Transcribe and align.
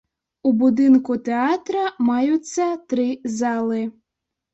У 0.51 0.51
будынку 0.61 1.17
тэатра 1.27 1.83
маюцца 2.07 2.65
тры 2.95 3.05
залы. 3.35 3.83